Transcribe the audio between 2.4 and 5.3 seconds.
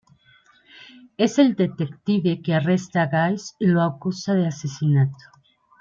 que arresta a Guys y lo acusa de asesinato.